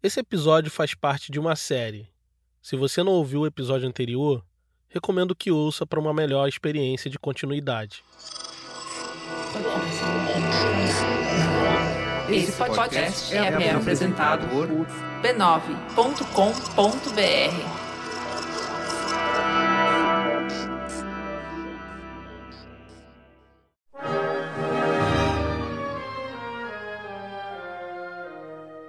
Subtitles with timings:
[0.00, 2.08] Esse episódio faz parte de uma série.
[2.62, 4.44] Se você não ouviu o episódio anterior,
[4.88, 8.04] recomendo que ouça para uma melhor experiência de continuidade.
[12.30, 15.78] Esse podcast é, é apresentado por b9.com.br.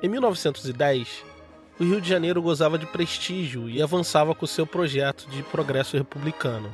[0.10, 1.24] Em 1910,
[1.80, 6.74] o Rio de Janeiro gozava de prestígio e avançava com seu projeto de progresso republicano.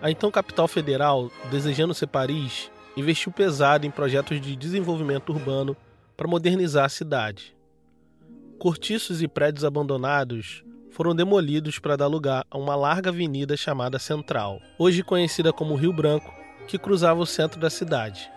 [0.00, 5.76] A então capital federal, desejando ser Paris, investiu pesado em projetos de desenvolvimento urbano
[6.16, 7.52] para modernizar a cidade.
[8.60, 14.60] Cortiços e prédios abandonados foram demolidos para dar lugar a uma larga avenida chamada Central,
[14.78, 16.32] hoje conhecida como Rio Branco,
[16.68, 18.30] que cruzava o centro da cidade.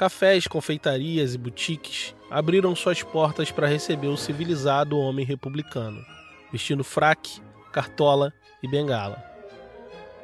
[0.00, 6.02] Cafés, confeitarias e boutiques abriram suas portas para receber o civilizado homem republicano,
[6.50, 9.22] vestindo fraque, cartola e bengala.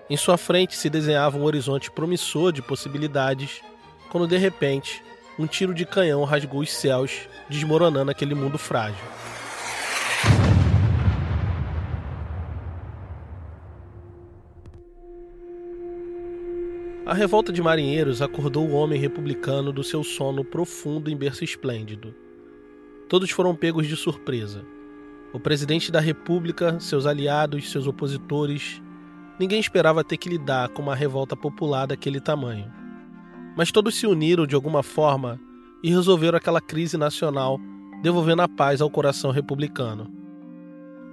[0.08, 3.60] Em sua frente se desenhava um horizonte promissor de possibilidades,
[4.08, 5.04] quando de repente
[5.38, 9.04] um tiro de canhão rasgou os céus, desmoronando aquele mundo frágil.
[17.06, 22.12] A revolta de marinheiros acordou o homem republicano do seu sono profundo em berço esplêndido.
[23.08, 24.64] Todos foram pegos de surpresa.
[25.32, 28.82] O presidente da República, seus aliados, seus opositores.
[29.38, 32.72] Ninguém esperava ter que lidar com uma revolta popular daquele tamanho.
[33.56, 35.38] Mas todos se uniram de alguma forma
[35.84, 37.60] e resolveram aquela crise nacional,
[38.02, 40.12] devolvendo a paz ao coração republicano.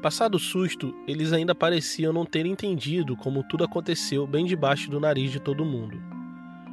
[0.03, 4.99] Passado o susto, eles ainda pareciam não ter entendido como tudo aconteceu bem debaixo do
[4.99, 5.97] nariz de todo mundo.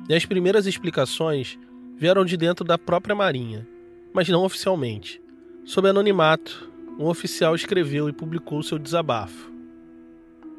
[0.09, 1.57] E as primeiras explicações
[1.97, 3.65] vieram de dentro da própria Marinha,
[4.13, 5.23] mas não oficialmente.
[5.65, 9.53] Sob anonimato, um oficial escreveu e publicou seu desabafo.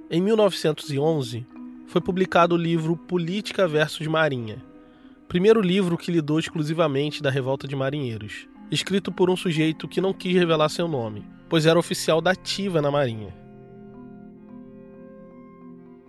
[0.10, 1.46] Em 1911,
[1.88, 4.64] foi publicado o livro Política versus Marinha,
[5.28, 10.14] primeiro livro que lidou exclusivamente da revolta de marinheiros, escrito por um sujeito que não
[10.14, 13.36] quis revelar seu nome pois era oficial da ativa na Marinha.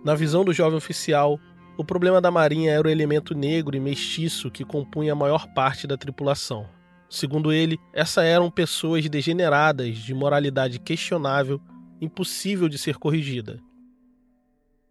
[0.01, 1.37] Na visão do jovem oficial,
[1.77, 5.85] o problema da Marinha era o elemento negro e mestiço que compunha a maior parte
[5.85, 6.65] da tripulação.
[7.09, 11.59] Segundo ele, essas eram pessoas degeneradas, de moralidade questionável,
[11.99, 13.59] impossível de ser corrigida.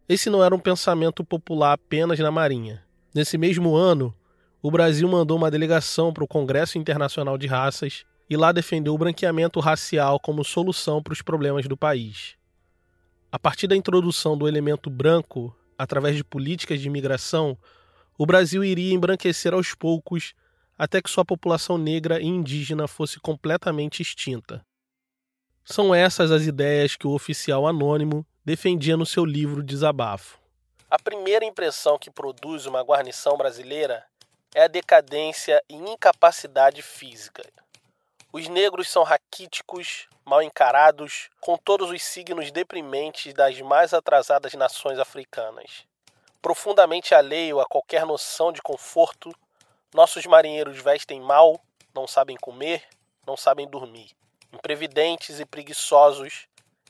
[0.06, 2.84] Esse não era um pensamento popular apenas na Marinha.
[3.14, 4.14] Nesse mesmo ano,
[4.62, 8.98] o Brasil mandou uma delegação para o Congresso Internacional de Raças e lá defendeu o
[8.98, 12.36] branqueamento racial como solução para os problemas do país.
[13.32, 17.58] A partir da introdução do elemento branco, através de políticas de imigração,
[18.16, 20.32] o Brasil iria embranquecer aos poucos
[20.78, 24.64] até que sua população negra e indígena fosse completamente extinta.
[25.64, 30.38] São essas as ideias que o oficial anônimo defendia no seu livro Desabafo.
[30.88, 34.04] A primeira impressão que produz uma guarnição brasileira
[34.54, 37.42] é a decadência e incapacidade física.
[38.32, 44.98] Os negros são raquíticos, mal encarados, com todos os signos deprimentes das mais atrasadas nações
[44.98, 45.86] africanas.
[46.40, 49.34] Profundamente alheio a qualquer noção de conforto,
[49.94, 51.60] nossos marinheiros vestem mal,
[51.94, 52.82] não sabem comer,
[53.26, 54.10] não sabem dormir.
[54.52, 56.46] Imprevidentes e preguiçosos,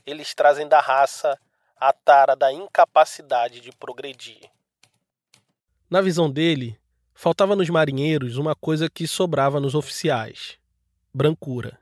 [0.06, 1.38] eles trazem da raça
[1.76, 4.48] a tara da incapacidade de progredir.
[5.90, 6.80] Na visão dele,
[7.22, 10.58] faltava nos marinheiros uma coisa que sobrava nos oficiais:
[11.14, 11.78] brancura.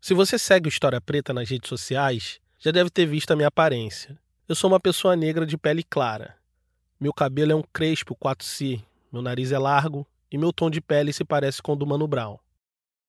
[0.00, 3.48] Se você segue o História Preta nas redes sociais, já deve ter visto a minha
[3.48, 4.18] aparência.
[4.48, 6.34] Eu sou uma pessoa negra de pele clara.
[6.98, 8.82] Meu cabelo é um crespo 4C,
[9.12, 12.08] meu nariz é largo e meu tom de pele se parece com o do Mano
[12.08, 12.38] Brown.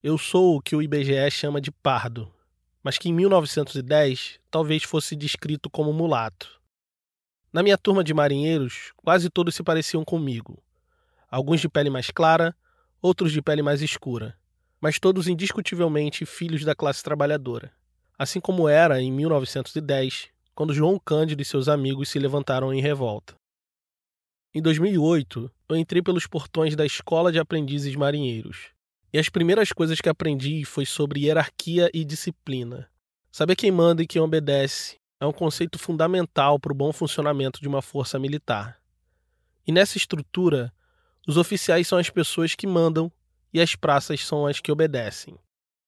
[0.04, 2.30] Eu sou o que o IBGE chama de pardo,
[2.84, 6.60] mas que em 1910 talvez fosse descrito como mulato.
[7.54, 10.62] Na minha turma de marinheiros, quase todos se pareciam comigo.
[11.30, 12.56] Alguns de pele mais clara,
[13.02, 14.38] outros de pele mais escura
[14.80, 17.72] mas todos indiscutivelmente filhos da classe trabalhadora,
[18.18, 23.36] assim como era em 1910, quando João Cândido e seus amigos se levantaram em revolta.
[24.54, 28.70] Em 2008, eu entrei pelos portões da Escola de Aprendizes Marinheiros,
[29.12, 32.90] e as primeiras coisas que aprendi foi sobre hierarquia e disciplina.
[33.32, 37.68] Saber quem manda e quem obedece é um conceito fundamental para o bom funcionamento de
[37.68, 38.80] uma força militar.
[39.66, 40.74] E nessa estrutura,
[41.28, 43.12] os oficiais são as pessoas que mandam
[43.54, 45.38] e as praças são as que obedecem.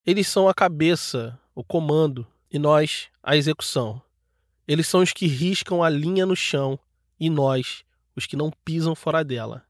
[0.05, 4.01] Eles são a cabeça, o comando, e nós a execução.
[4.67, 6.77] Eles são os que riscam a linha no chão
[7.17, 9.63] e nós, os que não pisam fora dela.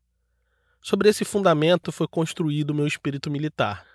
[0.82, 3.86] Sobre esse fundamento foi construído o meu espírito militar.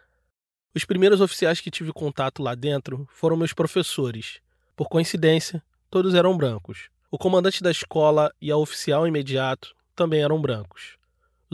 [0.72, 4.40] Os primeiros oficiais que tive contato lá dentro foram meus professores.
[4.76, 6.88] Por coincidência, todos eram brancos.
[7.10, 10.96] O comandante da escola e a oficial imediato também eram brancos.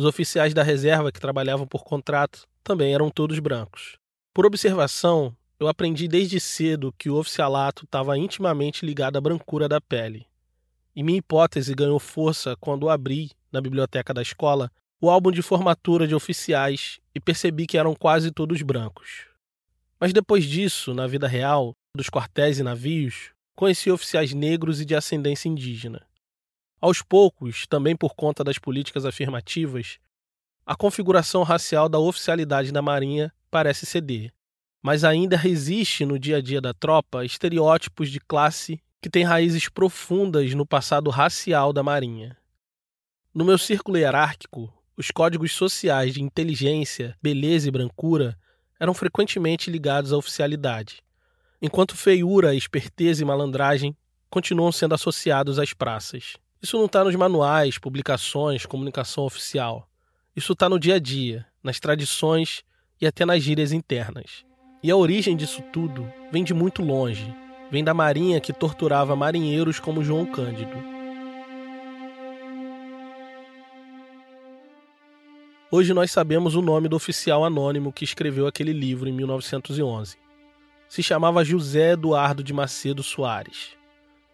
[0.00, 3.98] Os oficiais da reserva que trabalhavam por contrato também eram todos brancos.
[4.32, 9.78] Por observação, eu aprendi desde cedo que o oficialato estava intimamente ligado à brancura da
[9.78, 10.26] pele.
[10.96, 16.08] E minha hipótese ganhou força quando abri, na biblioteca da escola, o álbum de formatura
[16.08, 19.26] de oficiais e percebi que eram quase todos brancos.
[20.00, 24.94] Mas depois disso, na vida real, dos quartéis e navios, conheci oficiais negros e de
[24.94, 26.00] ascendência indígena.
[26.80, 29.98] Aos poucos, também por conta das políticas afirmativas,
[30.64, 34.32] a configuração racial da oficialidade da Marinha parece ceder,
[34.82, 39.68] mas ainda resiste no dia a dia da tropa estereótipos de classe que têm raízes
[39.68, 42.36] profundas no passado racial da Marinha.
[43.34, 48.38] No meu círculo hierárquico, os códigos sociais de inteligência, beleza e brancura
[48.78, 51.02] eram frequentemente ligados à oficialidade,
[51.60, 53.94] enquanto feiura, esperteza e malandragem
[54.30, 56.36] continuam sendo associados às praças.
[56.62, 59.88] Isso não está nos manuais, publicações, comunicação oficial.
[60.36, 62.62] Isso está no dia a dia, nas tradições
[63.00, 64.44] e até nas gírias internas.
[64.82, 67.34] E a origem disso tudo vem de muito longe.
[67.70, 70.76] Vem da marinha que torturava marinheiros como João Cândido.
[75.70, 80.18] Hoje nós sabemos o nome do oficial anônimo que escreveu aquele livro em 1911.
[80.90, 83.70] Se chamava José Eduardo de Macedo Soares.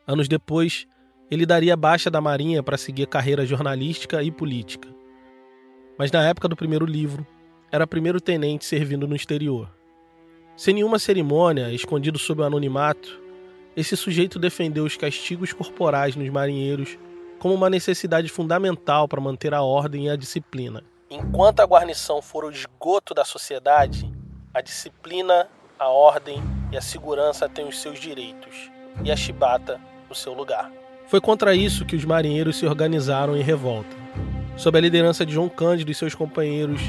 [0.07, 0.89] Anos depois,
[1.31, 4.89] ele daria baixa da Marinha para seguir carreira jornalística e política.
[5.99, 7.27] Mas na época do primeiro livro,
[7.71, 9.69] era primeiro tenente servindo no exterior.
[10.57, 13.21] Sem nenhuma cerimônia, escondido sob o anonimato,
[13.77, 16.99] esse sujeito defendeu os castigos corporais nos marinheiros
[17.39, 20.83] como uma necessidade fundamental para manter a ordem e a disciplina.
[21.11, 24.11] Enquanto a guarnição for o esgoto da sociedade,
[24.55, 25.49] a disciplina,
[25.79, 28.71] a ordem e a segurança têm os seus direitos,
[29.05, 30.73] e a chibata o seu lugar.
[31.09, 33.97] Foi contra isso que os marinheiros se organizaram em revolta.
[34.57, 36.81] Sob a liderança de João Cândido e seus companheiros,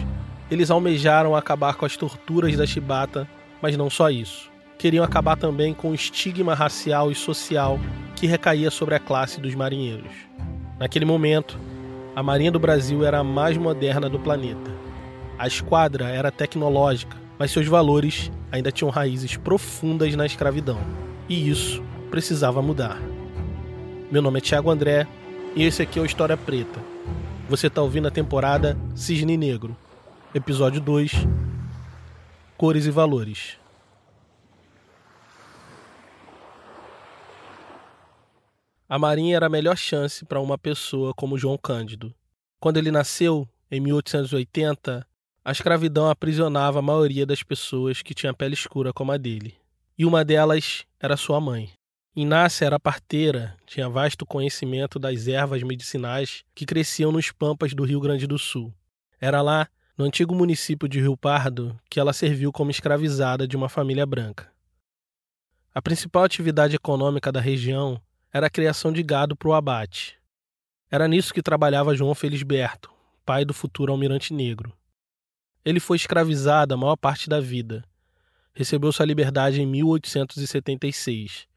[0.49, 3.29] eles almejaram acabar com as torturas da chibata,
[3.61, 4.49] mas não só isso.
[4.77, 7.79] Queriam acabar também com o estigma racial e social
[8.15, 10.11] que recaía sobre a classe dos marinheiros.
[10.79, 11.59] Naquele momento,
[12.15, 14.71] a Marinha do Brasil era a mais moderna do planeta.
[15.37, 20.79] A esquadra era tecnológica, mas seus valores ainda tinham raízes profundas na escravidão.
[21.29, 22.99] E isso precisava mudar.
[24.09, 25.05] Meu nome é Thiago André
[25.53, 26.79] e esse aqui é o História Preta.
[27.49, 29.75] Você está ouvindo a temporada Cisne Negro,
[30.33, 31.11] episódio 2
[32.55, 33.57] Cores e Valores.
[38.87, 42.15] A Marinha era a melhor chance para uma pessoa como João Cândido.
[42.61, 45.05] Quando ele nasceu, em 1880,
[45.43, 49.55] a escravidão aprisionava a maioria das pessoas que tinham pele escura como a dele.
[49.97, 51.69] E uma delas era sua mãe.
[52.19, 57.99] Inácia era parteira, tinha vasto conhecimento das ervas medicinais que cresciam nos pampas do Rio
[57.99, 58.73] Grande do Sul.
[59.21, 63.69] Era lá, no antigo município de Rio Pardo, que ela serviu como escravizada de uma
[63.69, 64.51] família branca.
[65.71, 68.01] A principal atividade econômica da região
[68.33, 70.17] era a criação de gado para o abate.
[70.89, 72.91] Era nisso que trabalhava João Felisberto,
[73.23, 74.73] pai do futuro almirante negro.
[75.63, 77.83] Ele foi escravizado a maior parte da vida.
[78.55, 81.47] Recebeu sua liberdade em 1876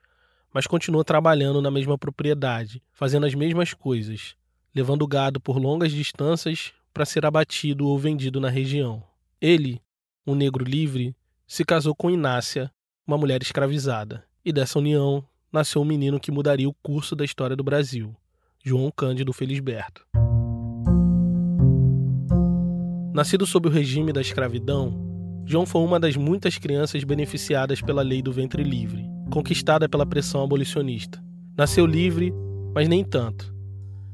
[0.53, 4.35] mas continua trabalhando na mesma propriedade, fazendo as mesmas coisas,
[4.75, 9.03] levando gado por longas distâncias para ser abatido ou vendido na região.
[9.41, 9.81] Ele,
[10.27, 11.15] um negro livre,
[11.47, 12.71] se casou com Inácia,
[13.07, 17.57] uma mulher escravizada, e dessa união nasceu um menino que mudaria o curso da história
[17.57, 18.15] do Brasil,
[18.63, 20.05] João Cândido Felisberto.
[23.13, 25.09] Nascido sob o regime da escravidão,
[25.45, 30.43] João foi uma das muitas crianças beneficiadas pela lei do ventre livre conquistada pela pressão
[30.43, 31.23] abolicionista.
[31.57, 32.35] Nasceu livre,
[32.75, 33.55] mas nem tanto.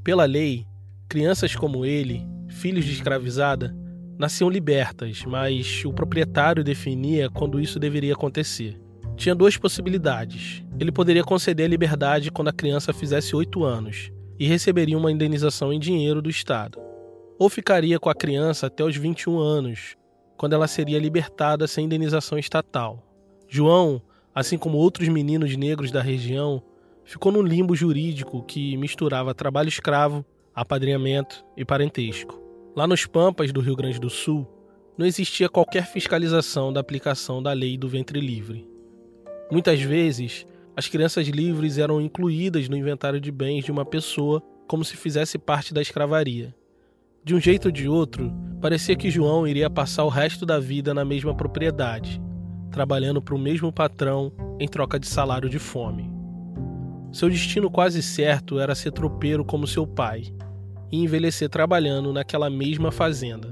[0.04, 0.66] Pela lei,
[1.08, 3.74] crianças como ele, filhos de escravizada,
[4.18, 8.80] nasciam libertas, mas o proprietário definia quando isso deveria acontecer.
[9.16, 10.62] Tinha duas possibilidades.
[10.78, 15.72] Ele poderia conceder a liberdade quando a criança fizesse oito anos e receberia uma indenização
[15.72, 16.78] em dinheiro do Estado.
[17.38, 19.96] Ou ficaria com a criança até os 21 anos,
[20.36, 23.02] quando ela seria libertada sem indenização estatal.
[23.48, 24.02] João
[24.36, 26.62] assim como outros meninos negros da região,
[27.06, 30.22] ficou num limbo jurídico que misturava trabalho escravo,
[30.54, 32.38] apadrinhamento e parentesco.
[32.76, 34.46] Lá nos Pampas do Rio Grande do Sul,
[34.98, 38.68] não existia qualquer fiscalização da aplicação da lei do ventre livre.
[39.50, 44.84] Muitas vezes, as crianças livres eram incluídas no inventário de bens de uma pessoa como
[44.84, 46.54] se fizesse parte da escravaria.
[47.24, 50.92] De um jeito ou de outro, parecia que João iria passar o resto da vida
[50.92, 52.20] na mesma propriedade,
[52.76, 54.30] trabalhando para o mesmo patrão
[54.60, 56.12] em troca de salário de fome.
[57.10, 60.24] Seu destino quase certo era ser tropeiro como seu pai
[60.92, 63.48] e envelhecer trabalhando naquela mesma fazenda.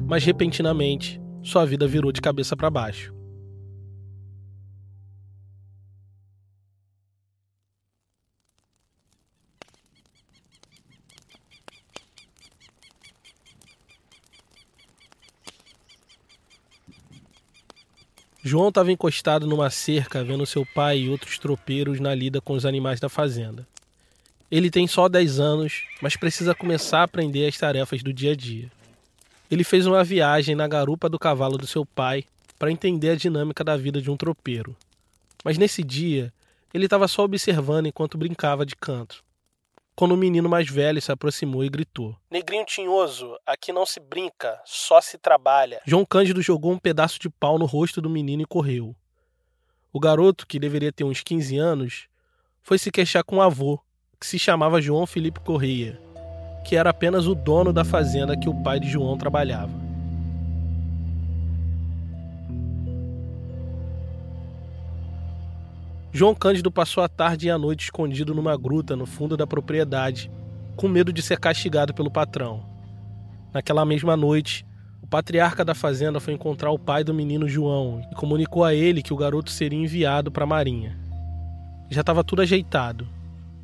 [0.00, 3.12] Mas repentinamente, sua vida virou de cabeça para baixo.
[18.42, 22.64] João estava encostado numa cerca vendo seu pai e outros tropeiros na lida com os
[22.64, 23.66] animais da fazenda.
[24.50, 28.36] Ele tem só 10 anos, mas precisa começar a aprender as tarefas do dia a
[28.36, 28.70] dia.
[29.50, 32.24] Ele fez uma viagem na garupa do cavalo do seu pai
[32.58, 34.74] para entender a dinâmica da vida de um tropeiro.
[35.44, 36.32] Mas nesse dia,
[36.72, 39.22] ele estava só observando enquanto brincava de canto
[39.98, 43.98] quando o um menino mais velho se aproximou e gritou: Negrinho tinhoso, aqui não se
[43.98, 45.80] brinca, só se trabalha.
[45.84, 48.94] João Cândido jogou um pedaço de pau no rosto do menino e correu.
[49.92, 52.06] O garoto, que deveria ter uns 15 anos,
[52.62, 53.80] foi se queixar com o avô,
[54.20, 56.00] que se chamava João Felipe Correia,
[56.64, 59.87] que era apenas o dono da fazenda que o pai de João trabalhava.
[66.10, 70.30] João Cândido passou a tarde e a noite escondido numa gruta no fundo da propriedade,
[70.74, 72.64] com medo de ser castigado pelo patrão.
[73.52, 74.64] Naquela mesma noite,
[75.02, 79.02] o patriarca da fazenda foi encontrar o pai do menino João e comunicou a ele
[79.02, 80.98] que o garoto seria enviado para a marinha.
[81.90, 83.06] Já estava tudo ajeitado.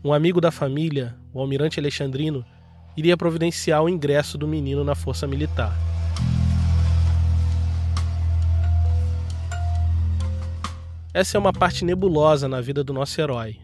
[0.05, 2.45] Um amigo da família, o almirante Alexandrino,
[2.95, 5.75] iria providenciar o ingresso do menino na força militar.
[11.15, 13.61] Essa é uma parte nebulosa na vida do nosso herói.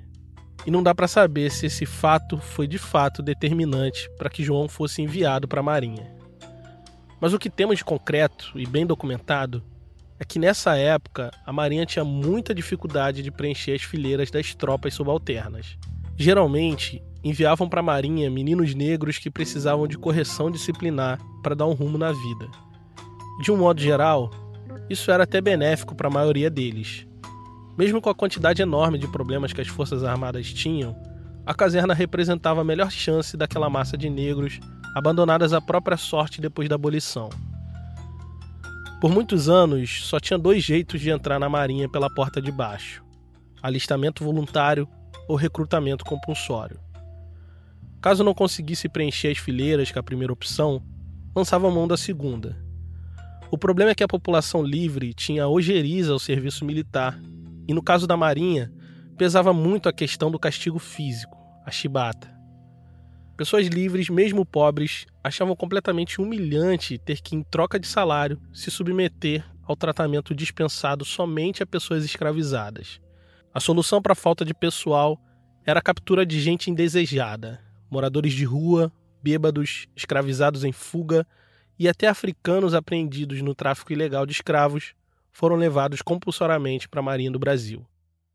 [0.64, 4.68] E não dá para saber se esse fato foi de fato determinante para que João
[4.68, 6.14] fosse enviado para a Marinha.
[7.20, 9.64] Mas o que temos de concreto e bem documentado
[10.16, 14.94] é que nessa época a Marinha tinha muita dificuldade de preencher as fileiras das tropas
[14.94, 15.76] subalternas.
[16.16, 21.72] Geralmente, enviavam para a Marinha meninos negros que precisavam de correção disciplinar para dar um
[21.72, 22.48] rumo na vida.
[23.42, 24.30] De um modo geral,
[24.88, 27.09] isso era até benéfico para a maioria deles,
[27.76, 30.96] mesmo com a quantidade enorme de problemas que as Forças Armadas tinham,
[31.46, 34.60] a caserna representava a melhor chance daquela massa de negros
[34.94, 37.30] abandonadas à própria sorte depois da abolição.
[39.00, 43.02] Por muitos anos, só tinha dois jeitos de entrar na Marinha pela porta de baixo:
[43.62, 44.86] alistamento voluntário
[45.26, 46.78] ou recrutamento compulsório.
[48.00, 50.82] Caso não conseguisse preencher as fileiras com a primeira opção,
[51.34, 52.56] lançava mão da segunda.
[53.50, 57.18] O problema é que a população livre tinha ojeriza ao serviço militar
[57.70, 58.72] e no caso da Marinha,
[59.16, 62.28] pesava muito a questão do castigo físico, a chibata.
[63.36, 69.44] Pessoas livres, mesmo pobres, achavam completamente humilhante ter que, em troca de salário, se submeter
[69.62, 73.00] ao tratamento dispensado somente a pessoas escravizadas.
[73.54, 75.16] A solução para a falta de pessoal
[75.64, 81.24] era a captura de gente indesejada, moradores de rua, bêbados, escravizados em fuga
[81.78, 84.92] e até africanos apreendidos no tráfico ilegal de escravos
[85.32, 87.86] foram levados compulsoriamente para a Marinha do Brasil.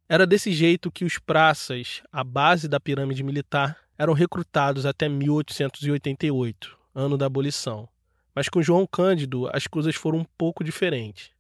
[0.08, 6.78] Era desse jeito que os praças, a base da pirâmide militar, eram recrutados até 1888,
[6.94, 7.88] ano da abolição.
[8.34, 11.32] Mas com João Cândido as coisas foram um pouco diferentes.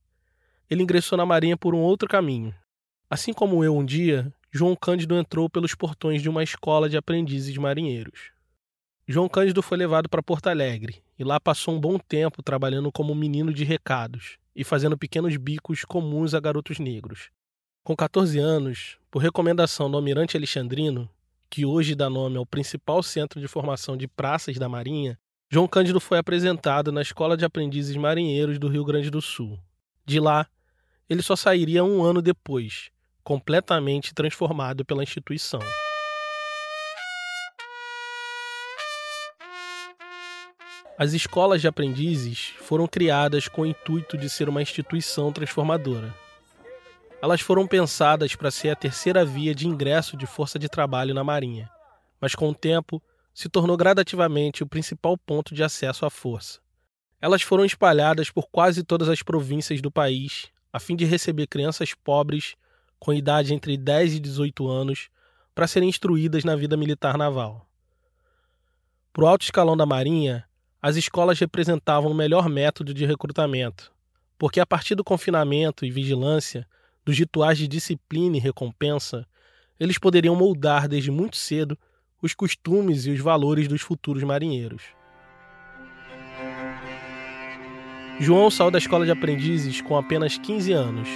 [0.69, 2.55] Ele ingressou na Marinha por um outro caminho.
[3.09, 7.55] Assim como eu um dia, João Cândido entrou pelos portões de uma escola de aprendizes
[7.57, 8.31] marinheiros.
[9.07, 13.13] João Cândido foi levado para Porto Alegre e lá passou um bom tempo trabalhando como
[13.13, 17.29] menino de recados, e fazendo pequenos bicos comuns a garotos negros.
[17.83, 21.09] Com 14 anos, por recomendação do almirante Alexandrino,
[21.49, 25.19] que hoje dá nome ao principal centro de formação de praças da Marinha,
[25.49, 29.59] João Cândido foi apresentado na Escola de Aprendizes Marinheiros do Rio Grande do Sul.
[30.05, 30.47] De lá,
[31.07, 32.89] ele só sairia um ano depois,
[33.23, 35.59] completamente transformado pela instituição.
[40.97, 46.15] As escolas de aprendizes foram criadas com o intuito de ser uma instituição transformadora.
[47.21, 51.21] Elas foram pensadas para ser a terceira via de ingresso de força de trabalho na
[51.21, 51.69] Marinha,
[52.21, 56.61] mas com o tempo se tornou gradativamente o principal ponto de acesso à força.
[57.21, 61.93] Elas foram espalhadas por quase todas as províncias do país, a fim de receber crianças
[61.93, 62.55] pobres
[62.97, 65.09] com idade entre 10 e 18 anos
[65.53, 67.67] para serem instruídas na vida militar naval.
[69.11, 70.45] Para o alto escalão da Marinha,
[70.85, 73.91] as escolas representavam o melhor método de recrutamento,
[74.37, 76.67] porque a partir do confinamento e vigilância,
[77.03, 79.25] dos rituais de disciplina e recompensa,
[79.79, 81.75] eles poderiam moldar desde muito cedo
[82.21, 84.83] os costumes e os valores dos futuros marinheiros.
[88.19, 91.09] João saiu da escola de aprendizes com apenas 15 anos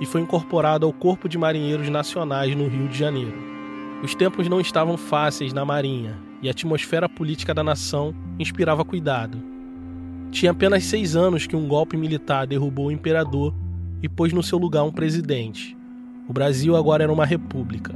[0.00, 3.38] e foi incorporado ao Corpo de Marinheiros Nacionais no Rio de Janeiro.
[4.02, 9.42] Os tempos não estavam fáceis na Marinha e a atmosfera política da nação inspirava cuidado.
[10.30, 13.54] Tinha apenas seis anos que um golpe militar derrubou o imperador
[14.02, 15.74] e pôs no seu lugar um presidente.
[16.28, 17.94] O Brasil agora era uma república.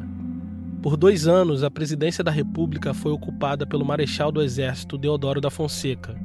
[0.80, 5.50] Por dois anos, a presidência da República foi ocupada pelo Marechal do Exército Deodoro da
[5.50, 6.18] Fonseca,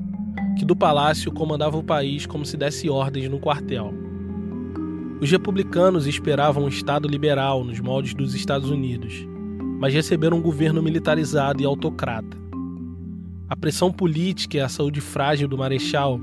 [0.57, 3.93] que do palácio comandava o país como se desse ordens no quartel.
[5.19, 9.27] Os republicanos esperavam um Estado liberal nos moldes dos Estados Unidos,
[9.83, 12.37] mas receberam um governo militarizado e autocrata.
[13.49, 16.21] A pressão política e a saúde frágil do Marechal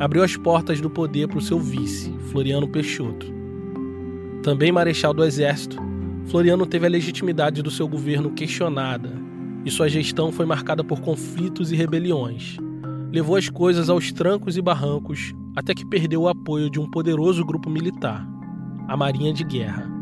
[0.00, 3.32] abriu as portas do poder para o seu vice, Floriano Peixoto.
[4.42, 5.80] Também Marechal do Exército,
[6.24, 9.12] Floriano teve a legitimidade do seu governo questionada
[9.64, 12.56] e sua gestão foi marcada por conflitos e rebeliões.
[13.12, 17.44] Levou as coisas aos trancos e barrancos até que perdeu o apoio de um poderoso
[17.44, 18.26] grupo militar,
[18.88, 19.95] a Marinha de Guerra.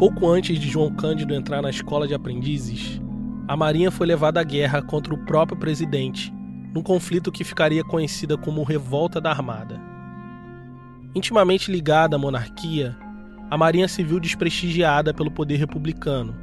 [0.00, 2.98] Pouco antes de João Cândido entrar na escola de aprendizes,
[3.46, 6.32] a Marinha foi levada à guerra contra o próprio presidente,
[6.72, 9.78] num conflito que ficaria conhecida como Revolta da Armada.
[11.14, 12.96] Intimamente ligada à monarquia,
[13.50, 16.34] a Marinha se viu desprestigiada pelo poder republicano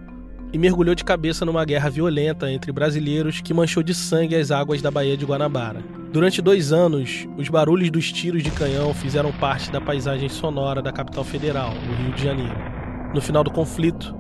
[0.54, 4.84] e mergulhou de cabeça numa guerra violenta entre brasileiros que manchou de sangue as águas
[4.84, 5.84] da Baía de Guanabara.
[6.14, 10.92] Durante dois anos, os barulhos dos tiros de canhão fizeram parte da paisagem sonora da
[10.92, 12.77] capital federal, o Rio de Janeiro.
[13.18, 14.16] No final do conflito,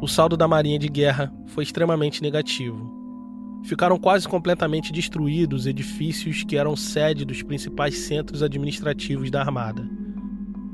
[0.00, 2.90] o saldo da Marinha de Guerra foi extremamente negativo.
[3.62, 9.86] Ficaram quase completamente destruídos edifícios que eram sede dos principais centros administrativos da Armada.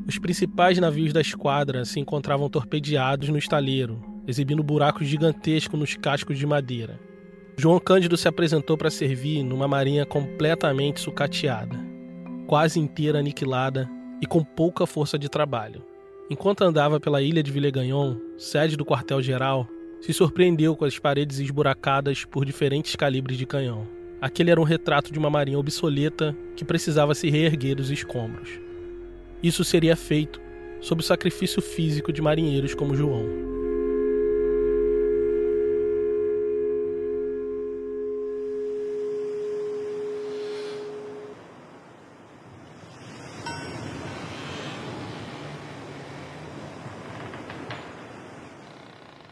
[0.07, 6.39] Os principais navios da esquadra se encontravam torpedeados no estaleiro, exibindo buracos gigantescos nos cascos
[6.39, 7.01] de madeira.
[7.59, 11.77] João Cândido se apresentou para servir numa marinha completamente sucateada,
[12.47, 13.91] quase inteira aniquilada
[14.23, 15.94] e com pouca força de trabalho.
[16.31, 19.69] Enquanto andava pela ilha de Villegagnon, sede do quartel-geral,
[20.01, 23.87] se surpreendeu com as paredes esburacadas por diferentes calibres de canhão.
[24.21, 28.59] Aquele era um retrato de uma marinha obsoleta que precisava se reerguer dos escombros.
[29.43, 30.41] Isso seria feito
[30.81, 33.27] sob o sacrifício físico de marinheiros como João.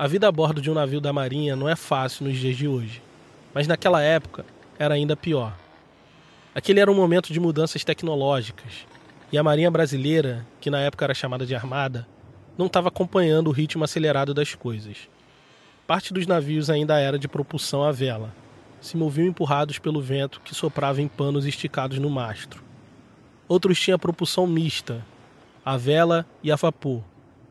[0.03, 2.67] A vida a bordo de um navio da Marinha não é fácil nos dias de
[2.67, 3.01] hoje,
[3.55, 4.45] mas naquela época
[4.77, 5.57] era ainda pior.
[6.53, 8.85] Aquele era um momento de mudanças tecnológicas,
[9.31, 12.05] e a Marinha Brasileira, que na época era chamada de Armada,
[12.59, 15.09] não estava acompanhando o ritmo acelerado das coisas.
[15.87, 18.35] Parte dos navios ainda era de propulsão à vela,
[18.81, 22.61] se moviam empurrados pelo vento que soprava em panos esticados no mastro.
[23.47, 25.01] Outros tinham propulsão mista,
[25.65, 27.05] a vela e a vapor,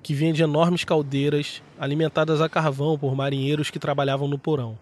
[0.03, 4.77] que vinha de enormes caldeiras alimentadas a carvão por marinheiros que trabalhavam no porão.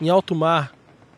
[0.00, 0.72] Em alto mar,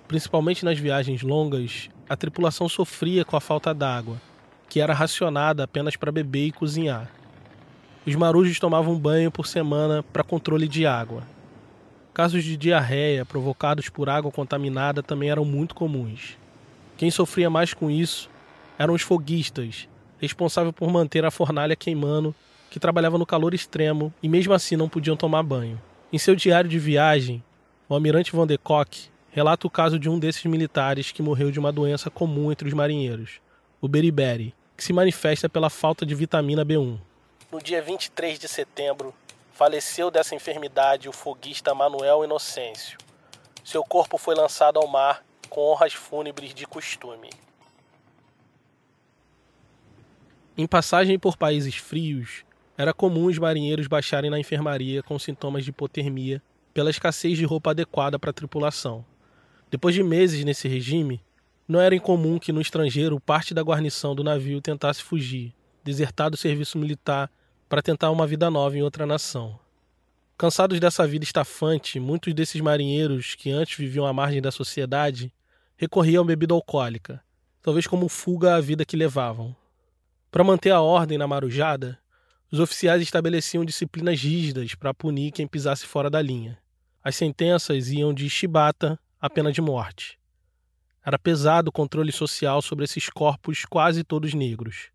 [0.07, 4.21] principalmente nas viagens longas, a tripulação sofria com a falta d'água,
[4.69, 7.11] que era racionada apenas para beber e cozinhar.
[8.07, 11.23] Os marujos tomavam banho por semana para controle de água.
[12.15, 16.39] Casos de diarreia provocados por água contaminada também eram muito comuns.
[16.97, 18.31] Quem sofria mais com isso
[18.79, 19.89] eram os foguistas,
[20.21, 22.35] responsável por manter a fornalha queimando,
[22.71, 25.81] que trabalhava no calor extremo e mesmo assim não podiam tomar banho.
[26.13, 27.43] Em seu diário de viagem,
[27.89, 31.59] o almirante Van de Kock relata o caso de um desses militares que morreu de
[31.59, 33.41] uma doença comum entre os marinheiros,
[33.81, 36.99] o beriberi, que se manifesta pela falta de vitamina B1.
[37.51, 39.15] No dia 23 de setembro,
[39.53, 42.99] faleceu dessa enfermidade o foguista Manuel Inocêncio.
[43.65, 47.31] Seu corpo foi lançado ao mar com honras fúnebres de costume.
[50.61, 52.45] Em passagem por países frios,
[52.77, 56.43] era comum os marinheiros baixarem na enfermaria com sintomas de hipotermia
[56.75, 59.05] pela escassez de roupa adequada para a tripulação.
[59.71, 61.23] Depois de meses nesse regime,
[61.69, 66.37] não era incomum que no estrangeiro parte da guarnição do navio tentasse fugir, desertar do
[66.37, 67.31] serviço militar
[67.69, 69.61] para tentar uma vida nova em outra nação.
[70.37, 75.33] Cansados dessa vida estafante, muitos desses marinheiros que antes viviam à margem da sociedade
[75.77, 77.23] recorriam à bebida alcoólica,
[77.63, 79.55] talvez como fuga à vida que levavam.
[80.31, 81.99] Para manter a ordem na marujada,
[82.51, 86.59] os oficiais estabeleciam disciplinas rígidas para punir quem pisasse fora da linha.
[87.03, 90.19] As sentenças iam de chibata à pena de morte.
[91.05, 94.91] Era pesado o controle social sobre esses corpos quase todos negros.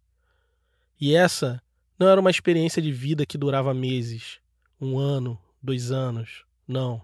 [1.02, 1.60] E essa
[1.98, 4.40] não era uma experiência de vida que durava meses,
[4.80, 6.46] um ano, dois anos.
[6.68, 7.02] Não.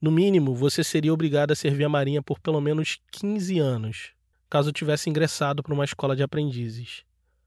[0.00, 4.12] No mínimo, você seria obrigado a servir a Marinha por pelo menos 15 anos.
[4.48, 7.04] caso tivesse ingressado para uma escola de aprendizes.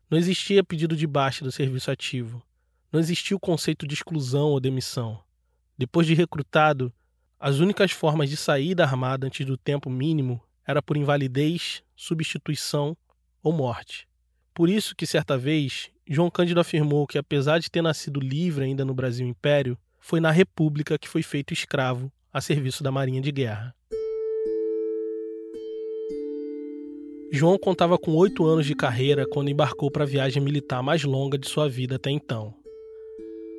[0.09, 2.41] Não existia pedido de baixa do serviço ativo.
[2.91, 5.21] Não existia o conceito de exclusão ou demissão.
[5.77, 6.93] Depois de recrutado,
[7.37, 12.95] as únicas formas de sair da armada antes do tempo mínimo era por invalidez, substituição
[13.43, 14.07] ou morte.
[14.53, 18.85] Por isso que certa vez João Cândido afirmou que apesar de ter nascido livre ainda
[18.85, 23.31] no Brasil Império, foi na República que foi feito escravo a serviço da Marinha de
[23.31, 23.75] Guerra.
[27.29, 31.37] João contava com oito anos de carreira quando embarcou para a viagem militar mais longa
[31.37, 32.53] de sua vida até então.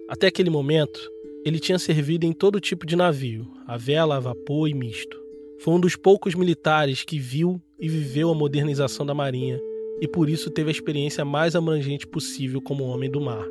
[0.08, 0.98] Até aquele momento,
[1.44, 5.20] ele tinha servido em todo tipo de navio, a vela, a vapor e misto.
[5.58, 9.60] Foi um dos poucos militares que viu e viveu a modernização da Marinha
[10.00, 13.46] e por isso teve a experiência mais abrangente possível como homem do mar.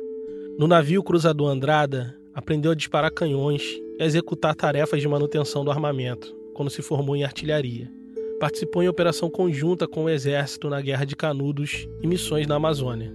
[0.58, 3.62] No navio cruzador Andrada, aprendeu a disparar canhões
[3.98, 7.97] e a executar tarefas de manutenção do armamento, quando se formou em artilharia.
[8.40, 13.12] Participou em operação conjunta com o Exército na Guerra de Canudos e missões na Amazônia.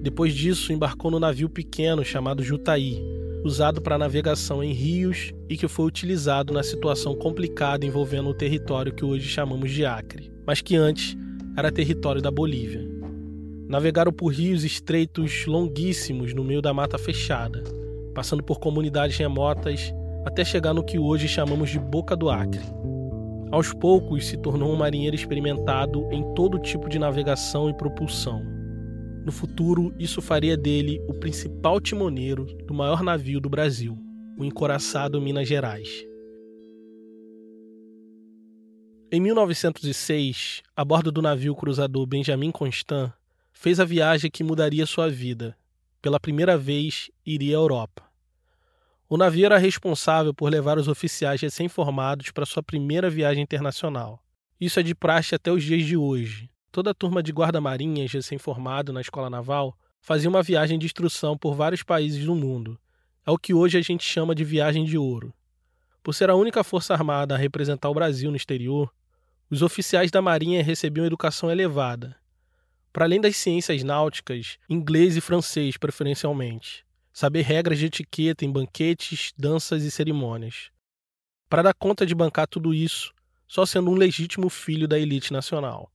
[0.00, 2.98] Depois disso, embarcou no navio pequeno chamado Jutaí,
[3.44, 8.94] usado para navegação em rios e que foi utilizado na situação complicada envolvendo o território
[8.94, 11.14] que hoje chamamos de Acre, mas que antes
[11.54, 12.88] era território da Bolívia.
[13.68, 17.62] Navegaram por rios estreitos longuíssimos no meio da mata fechada,
[18.14, 19.92] passando por comunidades remotas
[20.24, 22.79] até chegar no que hoje chamamos de Boca do Acre.
[23.50, 28.40] Aos poucos se tornou um marinheiro experimentado em todo tipo de navegação e propulsão.
[29.24, 33.98] No futuro, isso faria dele o principal timoneiro do maior navio do Brasil,
[34.38, 36.06] o encoraçado Minas Gerais.
[39.10, 43.12] Em 1906, a bordo do navio cruzador Benjamin Constant,
[43.52, 45.56] fez a viagem que mudaria sua vida.
[46.00, 48.09] Pela primeira vez, iria à Europa.
[49.12, 54.22] O navio era responsável por levar os oficiais recém-formados para sua primeira viagem internacional.
[54.60, 56.48] Isso é de praxe até os dias de hoje.
[56.70, 61.56] Toda a turma de guarda-marinhas recém-formado na escola naval fazia uma viagem de instrução por
[61.56, 62.78] vários países do mundo.
[63.26, 65.34] É o que hoje a gente chama de viagem de ouro.
[66.04, 68.94] Por ser a única força armada a representar o Brasil no exterior,
[69.50, 72.14] os oficiais da Marinha recebiam educação elevada,
[72.92, 79.32] para além das ciências náuticas, inglês e francês preferencialmente saber regras de etiqueta em banquetes,
[79.36, 80.70] danças e cerimônias.
[81.48, 83.12] Para dar conta de bancar tudo isso,
[83.46, 85.90] só sendo um legítimo filho da elite nacional.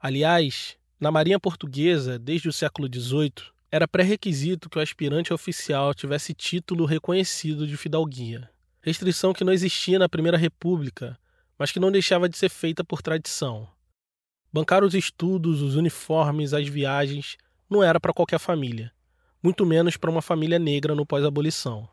[0.00, 3.32] Aliás, na Marinha Portuguesa, desde o século XVIII,
[3.70, 8.48] era pré-requisito que o aspirante oficial tivesse título reconhecido de fidalguia.
[8.80, 11.18] Restrição que não existia na Primeira República,
[11.58, 13.68] mas que não deixava de ser feita por tradição.
[14.52, 17.36] Bancar os estudos, os uniformes, as viagens
[17.68, 18.92] não era para qualquer família
[19.42, 21.88] muito menos para uma família negra no pós-abolição.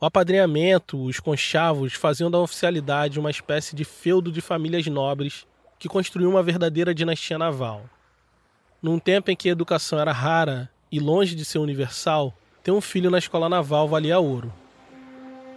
[0.00, 5.46] O apadrinhamento, os conchavos faziam da oficialidade uma espécie de feudo de famílias nobres
[5.78, 7.84] que construiu uma verdadeira dinastia naval.
[8.82, 12.80] Num tempo em que a educação era rara e longe de ser universal, ter um
[12.80, 14.52] filho na escola naval valia ouro.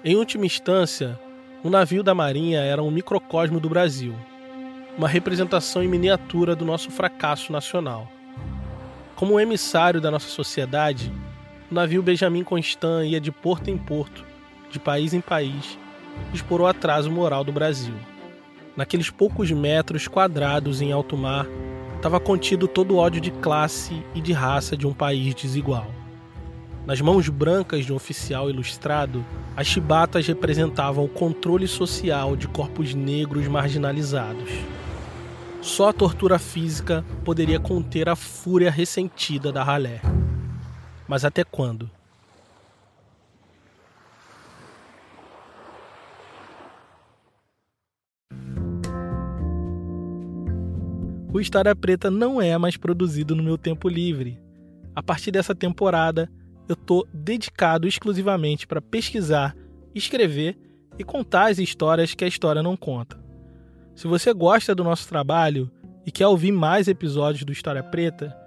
[0.04, 1.20] Em última instância,
[1.64, 4.16] um navio da Marinha era um microcosmo do Brasil,
[4.98, 8.17] uma representação em miniatura do nosso fracasso nacional.
[9.18, 11.12] Como emissário da nossa sociedade,
[11.72, 14.24] o navio Benjamin Constant ia de porto em porto,
[14.70, 15.76] de país em país,
[16.32, 17.96] expor o atraso moral do Brasil.
[18.76, 21.48] Naqueles poucos metros quadrados em alto mar,
[21.96, 25.88] estava contido todo o ódio de classe e de raça de um país desigual.
[26.86, 29.26] Nas mãos brancas de um oficial ilustrado,
[29.56, 34.52] as chibatas representavam o controle social de corpos negros marginalizados.
[35.68, 40.02] Só a tortura física poderia conter a fúria ressentida da ralé.
[41.06, 41.92] Mas até quando?
[51.34, 54.40] O História Preta não é mais produzido no meu tempo livre.
[54.96, 56.32] A partir dessa temporada,
[56.68, 59.54] eu estou dedicado exclusivamente para pesquisar,
[59.94, 60.58] escrever
[60.98, 63.27] e contar as histórias que a história não conta.
[63.98, 65.72] Se você gosta do nosso trabalho
[66.06, 68.38] e quer ouvir mais episódios do História Preta,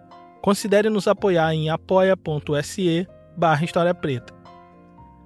[0.40, 4.32] considere nos apoiar em apoia.se barra História Preta.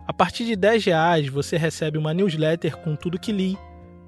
[0.09, 3.59] A partir de 10 reais você recebe uma newsletter com tudo que li,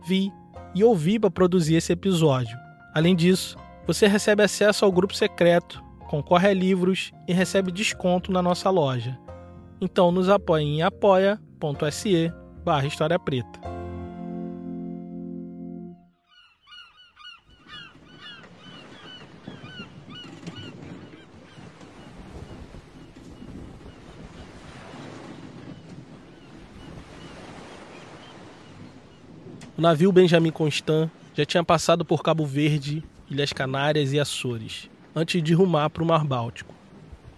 [0.08, 0.32] vi
[0.74, 2.56] e ouvi para produzir esse episódio.
[2.94, 8.40] Além disso, você recebe acesso ao grupo secreto, concorre a livros e recebe desconto na
[8.40, 9.18] nossa loja.
[9.82, 12.32] Então nos apoie em apoia.se
[12.64, 13.75] barra História Preta.
[29.78, 35.42] O navio Benjamin Constant já tinha passado por Cabo Verde Ilhas Canárias e Açores, antes
[35.42, 36.74] de rumar para o Mar Báltico.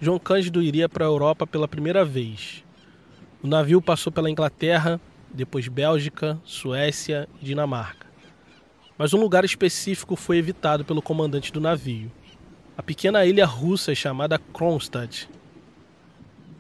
[0.01, 2.63] João Cândido iria para a Europa pela primeira vez.
[3.43, 5.01] O navio passou pela Inglaterra,
[5.35, 8.07] depois Bélgica, Suécia e Dinamarca.
[8.97, 12.09] Mas um lugar específico foi evitado pelo comandante do navio:
[12.77, 15.29] a pequena ilha russa chamada Kronstadt.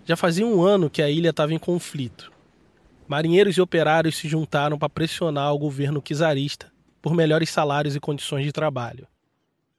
[0.05, 2.33] Já fazia um ano que a ilha estava em conflito.
[3.09, 8.45] Marinheiros e operários se juntaram para pressionar o governo czarista por melhores salários e condições
[8.45, 9.09] de trabalho.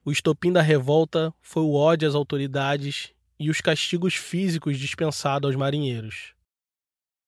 [0.03, 5.55] O estopim da revolta foi o ódio às autoridades e os castigos físicos dispensados aos
[5.55, 6.33] marinheiros.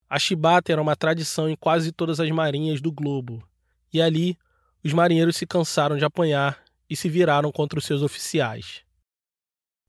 [0.10, 3.48] A chibata era uma tradição em quase todas as marinhas do globo,
[3.94, 4.36] e ali
[4.84, 8.82] os marinheiros se cansaram de apanhar e se viraram contra os seus oficiais.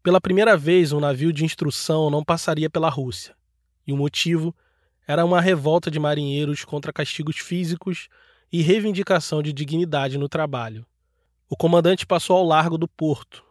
[0.02, 3.34] Pela primeira vez, um navio de instrução não passaria pela Rússia,
[3.86, 4.54] e o motivo
[5.12, 8.08] era uma revolta de marinheiros contra castigos físicos
[8.50, 10.86] e reivindicação de dignidade no trabalho.
[11.50, 13.44] O comandante passou ao largo do porto,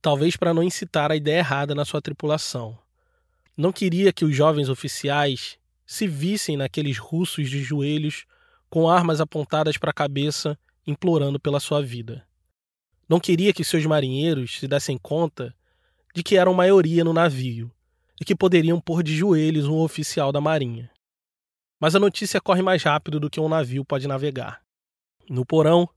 [0.00, 2.78] talvez para não incitar a ideia errada na sua tripulação.
[3.54, 8.24] Não queria que os jovens oficiais se vissem naqueles russos de joelhos
[8.70, 12.26] com armas apontadas para a cabeça, implorando pela sua vida.
[13.06, 15.54] Não queria que seus marinheiros se dessem conta
[16.14, 17.70] de que eram maioria no navio
[18.18, 20.90] e que poderiam pôr de joelhos um oficial da marinha.
[21.82, 24.62] Mas a notícia corre mais rápido do que um navio pode navegar.
[25.28, 25.88] No porão,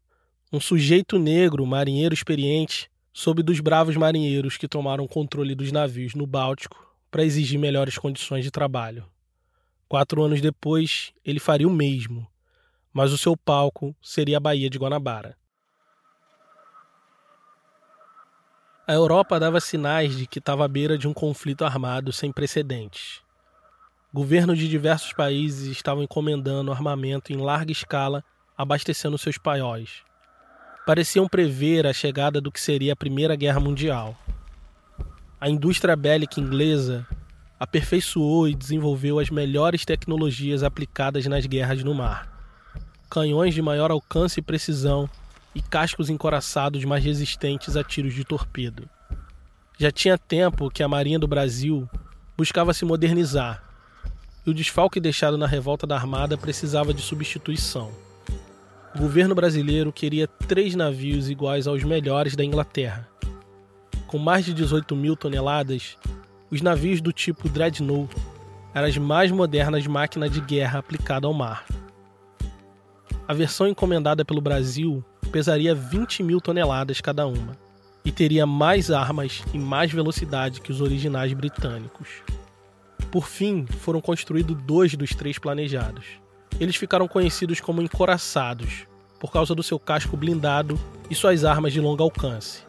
[0.52, 6.26] um sujeito negro, marinheiro experiente, soube dos bravos marinheiros que tomaram controle dos navios no
[6.26, 9.06] Báltico para exigir melhores condições de trabalho.
[9.88, 12.28] Quatro anos depois, ele faria o mesmo,
[12.92, 15.38] mas o seu palco seria a Baía de Guanabara.
[18.88, 23.24] A Europa dava sinais de que estava à beira de um conflito armado sem precedentes.
[24.16, 28.24] Governos de diversos países estavam encomendando armamento em larga escala,
[28.58, 30.04] abastecendo seus paióis.
[30.86, 34.18] Pareciam prever a chegada do que seria a Primeira Guerra Mundial.
[35.38, 37.06] A indústria bélica inglesa
[37.60, 42.26] aperfeiçoou e desenvolveu as melhores tecnologias aplicadas nas guerras no mar.
[43.10, 45.10] Canhões de maior alcance e precisão
[45.54, 48.90] e cascos encoraçados mais resistentes a tiros de torpedo.
[49.78, 51.86] Já tinha tempo que a Marinha do Brasil
[52.38, 53.75] buscava se modernizar,
[54.46, 57.92] e o desfalque deixado na revolta da Armada precisava de substituição.
[58.96, 63.08] O governo brasileiro queria três navios iguais aos melhores da Inglaterra.
[64.08, 65.98] Com mais de 18 mil toneladas,
[66.50, 68.16] os navios do tipo Dreadnought
[68.74, 71.66] eram as mais modernas máquinas de guerra aplicada ao mar.
[73.28, 77.58] A versão encomendada pelo Brasil pesaria 20 mil toneladas cada uma
[78.06, 82.22] e teria mais armas e mais velocidade que os originais britânicos.
[83.16, 86.06] Por fim, foram construídos dois dos três planejados.
[86.60, 88.86] Eles ficaram conhecidos como encoraçados
[89.22, 90.78] por causa do seu casco blindado
[91.10, 92.64] e suas armas de longo alcance.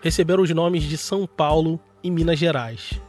[0.00, 3.00] Receberam os nomes de São Paulo e Minas Gerais.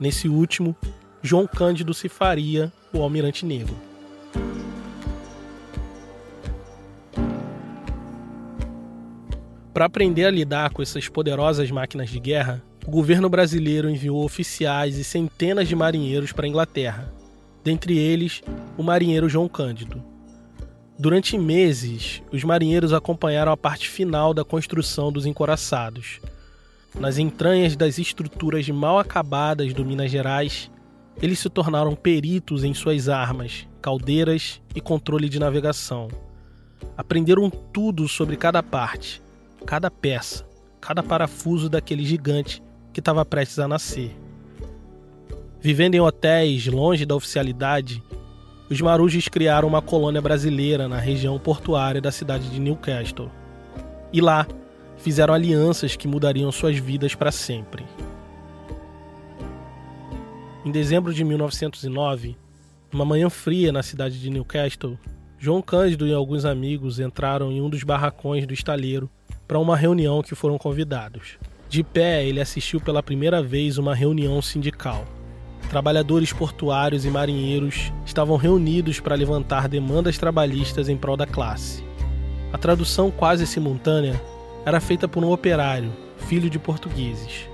[0.00, 0.74] Nesse último,
[1.20, 3.76] João Cândido se faria o Almirante Negro.
[9.74, 14.96] Para aprender a lidar com essas poderosas máquinas de guerra, o governo brasileiro enviou oficiais
[14.96, 17.12] e centenas de marinheiros para a Inglaterra,
[17.64, 18.42] dentre eles
[18.76, 20.02] o marinheiro João Cândido.
[20.98, 26.20] Durante meses, os marinheiros acompanharam a parte final da construção dos encoraçados,
[26.98, 30.70] nas entranhas das estruturas mal acabadas do Minas Gerais,
[31.20, 36.08] eles se tornaram peritos em suas armas, caldeiras e controle de navegação.
[36.96, 39.20] Aprenderam tudo sobre cada parte,
[39.66, 40.48] cada peça,
[40.80, 42.62] cada parafuso daquele gigante
[42.96, 44.16] que estava prestes a nascer.
[45.60, 48.02] Vivendo em hotéis longe da oficialidade,
[48.70, 53.30] os marujos criaram uma colônia brasileira na região portuária da cidade de Newcastle.
[54.10, 54.46] E lá,
[54.96, 57.84] fizeram alianças que mudariam suas vidas para sempre.
[60.64, 62.34] Em dezembro de 1909,
[62.90, 64.98] numa manhã fria na cidade de Newcastle,
[65.38, 69.10] João Cândido e alguns amigos entraram em um dos barracões do estaleiro
[69.46, 71.36] para uma reunião que foram convidados.
[71.68, 75.04] De pé, ele assistiu pela primeira vez uma reunião sindical.
[75.68, 81.84] Trabalhadores portuários e marinheiros estavam reunidos para levantar demandas trabalhistas em prol da classe.
[82.52, 84.20] A tradução quase simultânea
[84.64, 85.92] era feita por um operário,
[86.28, 87.48] filho de portugueses.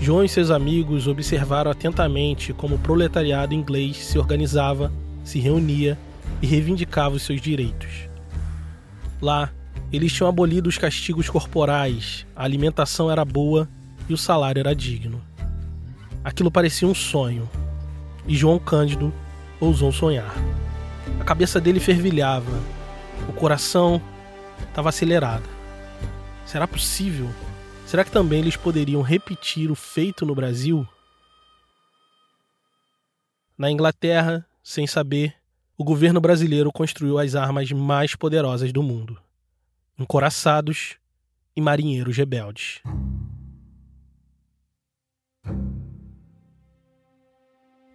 [0.00, 4.90] João e seus amigos observaram atentamente como o proletariado inglês se organizava,
[5.22, 5.98] se reunia
[6.40, 8.08] e reivindicava os seus direitos.
[9.20, 9.52] Lá,
[9.92, 13.68] eles tinham abolido os castigos corporais, a alimentação era boa
[14.08, 15.22] e o salário era digno.
[16.22, 17.48] Aquilo parecia um sonho,
[18.26, 19.12] e João Cândido
[19.58, 20.34] ousou sonhar.
[21.18, 22.52] A cabeça dele fervilhava,
[23.28, 24.00] o coração
[24.68, 25.48] estava acelerado.
[26.46, 27.28] Será possível?
[27.86, 30.86] Será que também eles poderiam repetir o feito no Brasil?
[33.58, 35.34] Na Inglaterra, sem saber,
[35.76, 39.18] o governo brasileiro construiu as armas mais poderosas do mundo:
[40.00, 40.96] encoraçados
[41.54, 42.80] e marinheiros rebeldes.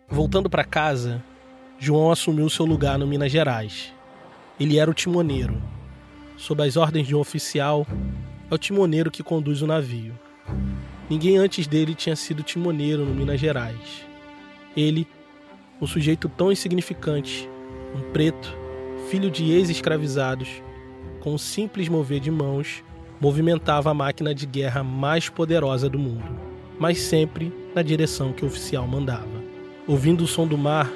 [0.08, 1.24] Voltando para casa,
[1.80, 3.92] João assumiu seu lugar no Minas Gerais.
[4.60, 5.60] Ele era o timoneiro.
[6.38, 7.88] Sob as ordens de um oficial,
[8.52, 10.18] é o timoneiro que conduz o navio.
[11.10, 14.06] Ninguém antes dele tinha sido timoneiro no Minas Gerais.
[14.78, 15.08] Ele,
[15.82, 17.50] um sujeito tão insignificante,
[17.96, 18.56] um preto,
[19.10, 20.62] filho de ex-escravizados,
[21.26, 22.84] com um simples mover de mãos,
[23.20, 26.40] movimentava a máquina de guerra mais poderosa do mundo,
[26.80, 29.44] mas sempre na direção que o oficial mandava.
[29.88, 30.88] Ouvindo o som do mar,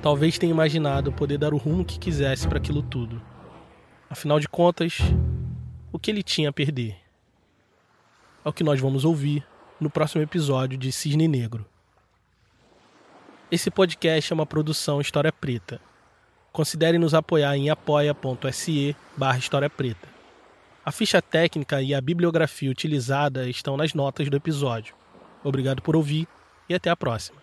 [0.00, 3.20] talvez tenha imaginado poder dar o rumo que quisesse para aquilo tudo.
[4.08, 5.00] Afinal de contas,
[5.92, 6.96] o que ele tinha a perder?
[8.42, 9.46] É o que nós vamos ouvir
[9.78, 11.66] no próximo episódio de Cisne Negro.
[13.50, 15.78] Esse podcast é uma produção História Preta.
[16.58, 20.08] Considere nos apoiar em apoia.se barra História Preta.
[20.84, 24.92] A ficha técnica e a bibliografia utilizada estão nas notas do episódio.
[25.44, 26.26] Obrigado por ouvir
[26.68, 27.37] e até a próxima.